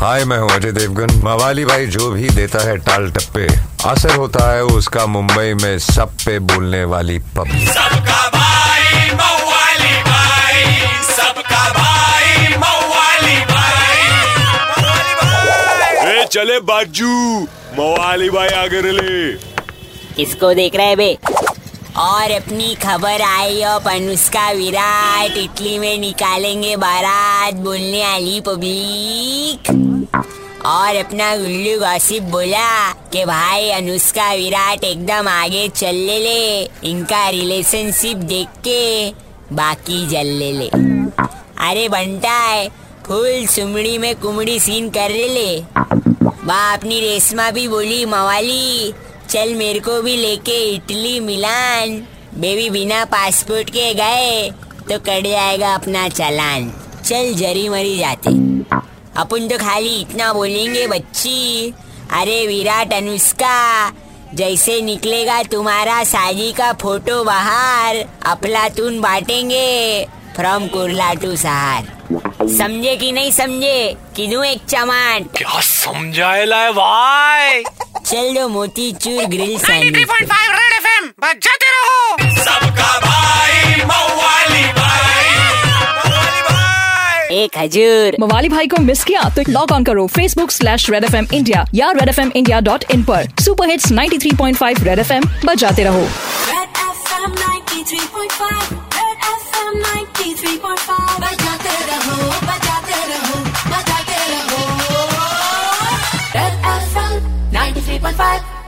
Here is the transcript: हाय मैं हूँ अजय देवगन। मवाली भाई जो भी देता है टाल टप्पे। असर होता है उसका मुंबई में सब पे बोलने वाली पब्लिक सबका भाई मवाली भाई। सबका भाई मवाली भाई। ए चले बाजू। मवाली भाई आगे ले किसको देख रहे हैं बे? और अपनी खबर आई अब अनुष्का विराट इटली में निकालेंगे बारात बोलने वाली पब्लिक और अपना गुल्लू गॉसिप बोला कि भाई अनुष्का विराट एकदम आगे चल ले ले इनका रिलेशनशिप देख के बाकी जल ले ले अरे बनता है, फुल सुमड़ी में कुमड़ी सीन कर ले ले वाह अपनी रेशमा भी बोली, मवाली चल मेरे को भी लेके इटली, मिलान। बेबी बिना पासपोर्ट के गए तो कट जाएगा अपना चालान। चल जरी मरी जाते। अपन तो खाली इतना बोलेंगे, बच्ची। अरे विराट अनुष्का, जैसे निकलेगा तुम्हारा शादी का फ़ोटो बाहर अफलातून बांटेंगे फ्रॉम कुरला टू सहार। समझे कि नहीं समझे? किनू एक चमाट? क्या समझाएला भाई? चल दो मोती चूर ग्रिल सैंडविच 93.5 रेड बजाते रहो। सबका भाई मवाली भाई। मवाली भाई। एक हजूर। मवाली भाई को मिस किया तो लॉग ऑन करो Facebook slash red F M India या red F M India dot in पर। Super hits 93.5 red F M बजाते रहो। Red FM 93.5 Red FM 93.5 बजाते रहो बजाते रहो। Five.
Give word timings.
हाय 0.00 0.24
मैं 0.24 0.36
हूँ 0.38 0.48
अजय 0.50 0.70
देवगन। 0.72 1.10
मवाली 1.24 1.64
भाई 1.64 1.86
जो 1.86 2.10
भी 2.10 2.28
देता 2.28 2.58
है 2.66 2.76
टाल 2.84 3.10
टप्पे। 3.12 3.46
असर 3.88 4.14
होता 4.16 4.44
है 4.52 4.62
उसका 4.76 5.04
मुंबई 5.06 5.52
में 5.54 5.78
सब 5.78 6.14
पे 6.24 6.38
बोलने 6.50 6.82
वाली 6.92 7.18
पब्लिक 7.36 7.68
सबका 7.68 8.20
भाई 8.34 9.10
मवाली 9.10 9.92
भाई। 10.06 10.64
सबका 11.08 11.64
भाई 11.72 12.48
मवाली 12.56 13.36
भाई। 13.52 13.98
ए 16.12 16.24
चले 16.32 16.58
बाजू। 16.72 17.12
मवाली 17.78 18.30
भाई 18.30 18.48
आगे 18.62 18.80
ले 18.82 19.32
किसको 20.16 20.54
देख 20.54 20.76
रहे 20.76 20.86
हैं 20.86 20.96
बे? 20.96 21.16
और 21.98 22.30
अपनी 22.30 22.74
खबर 22.82 23.22
आई 23.22 23.60
अब 23.66 23.88
अनुष्का 23.88 24.50
विराट 24.50 25.36
इटली 25.36 25.78
में 25.78 25.98
निकालेंगे 25.98 26.76
बारात 26.84 27.54
बोलने 27.64 28.02
वाली 28.04 28.40
पब्लिक 28.46 29.70
और 30.66 30.96
अपना 30.96 31.34
गुल्लू 31.36 31.78
गॉसिप 31.80 32.22
बोला 32.32 32.92
कि 33.12 33.24
भाई 33.24 33.70
अनुष्का 33.70 34.32
विराट 34.32 34.84
एकदम 34.84 35.28
आगे 35.28 35.66
चल 35.76 35.94
ले 35.94 36.18
ले 36.24 36.62
इनका 36.90 37.28
रिलेशनशिप 37.28 38.16
देख 38.32 38.48
के 38.66 39.10
बाकी 39.56 40.06
जल 40.06 40.26
ले 40.26 40.52
ले 40.52 40.68
अरे 41.68 41.88
बनता 41.88 42.32
है, 42.32 42.68
फुल 43.06 43.46
सुमड़ी 43.46 43.96
में 43.98 44.14
कुमड़ी 44.20 44.58
सीन 44.60 44.88
कर 44.90 45.10
ले 45.10 45.28
ले 45.28 45.60
वाह 46.44 46.72
अपनी 46.74 47.00
रेशमा 47.00 47.50
भी 47.50 47.66
बोली, 47.68 48.04
मवाली 48.06 48.92
चल 49.30 49.54
मेरे 49.54 49.80
को 49.80 50.00
भी 50.02 50.16
लेके 50.16 50.58
इटली, 50.74 51.20
मिलान। 51.20 51.90
बेबी 52.34 52.70
बिना 52.70 53.04
पासपोर्ट 53.04 53.70
के 53.70 53.92
गए 53.94 54.50
तो 54.88 54.98
कट 54.98 55.26
जाएगा 55.26 55.74
अपना 55.74 56.08
चालान। 56.08 56.70
चल 57.04 57.32
जरी 57.34 57.68
मरी 57.68 57.96
जाते। 57.98 58.30
अपन 59.20 59.48
तो 59.48 59.58
खाली 59.58 59.94
इतना 60.00 60.32
बोलेंगे, 60.32 60.86
बच्ची। 60.86 61.74
अरे 62.12 62.46
विराट 62.46 62.92
अनुष्का, 62.92 63.90
जैसे 64.34 64.80
निकलेगा 64.80 65.42
तुम्हारा 65.42 66.02
शादी 66.04 66.52
का 66.52 66.72
फ़ोटो 66.72 67.22
बाहर 67.24 67.96
अफलातून 68.26 69.00
बांटेंगे 69.00 70.04
फ्रॉम 70.36 70.66
कुरला 70.68 71.12
टू 71.14 71.36
सहार। 71.36 71.86
समझे 72.58 72.96
कि 72.96 73.12
नहीं 73.12 73.30
समझे? 73.30 73.96
किनू 74.16 74.42
एक 74.42 74.64
चमाट? 74.68 75.22
क्या 75.36 75.60
समझाएला 75.60 76.70
भाई? 76.72 77.62
चल 78.10 78.34
दो 78.34 78.48
मोती 78.48 78.92
चूर 78.92 79.24
ग्रिल 79.24 79.58
सैंडविच 79.58 80.08
93.5 80.08 80.46
रेड 80.52 81.12
बजाते 81.20 81.66
रहो। 81.66 82.16
सबका 82.44 82.98
भाई 83.00 83.84
मवाली 83.84 84.62
भाई। 84.72 85.28
मवाली 85.68 86.42
भाई। 86.42 87.36
एक 87.36 87.58
हजूर। 87.58 88.16
मवाली 88.20 88.48
भाई 88.48 88.66
को 88.66 88.82
मिस 88.82 89.04
किया 89.04 89.22
तो 89.22 89.42
लॉग 89.48 89.72
ऑन 89.72 89.84
करो 89.84 90.06
Facebook 90.06 90.50
slash 90.50 90.90
red 90.90 91.04
F 91.04 91.16
M 91.16 91.26
India 91.34 91.64
या 91.74 91.90
red 91.90 92.08
F 92.08 92.20
M 92.20 92.32
India 92.36 92.60
dot 92.60 92.84
in 92.90 93.02
पर। 93.02 93.28
Super 93.44 93.68
hits 93.68 93.92
93.5 93.92 94.82
red 94.82 94.98
F 94.98 95.12
M 95.12 95.22
बजाते 95.44 95.84
रहो। 95.84 96.08
Red 96.50 96.80
FM 96.86 97.30
93.5 97.38 98.72
Red 98.98 99.22
FM 99.36 99.72
93.5 99.86 101.20
बजाते 101.20 101.76
रहो 101.86 102.16
बजाते 102.22 102.56
रहो। 102.56 102.59
Five. 108.12 108.59